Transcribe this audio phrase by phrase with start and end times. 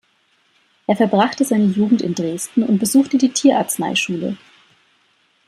[0.87, 4.35] Er verbrachte seine Jugend in Dresden und besuchte die Tierarzneischule.